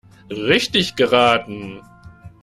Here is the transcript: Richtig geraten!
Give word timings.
Richtig 0.31 0.95
geraten! 0.95 1.79